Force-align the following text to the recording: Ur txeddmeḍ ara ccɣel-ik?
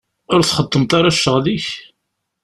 Ur 0.33 0.41
txeddmeḍ 0.43 0.91
ara 0.99 1.15
ccɣel-ik? 1.17 1.67